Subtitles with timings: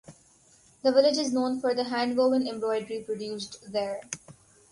[0.81, 4.01] The village is known for the hand woven embroidery produced there.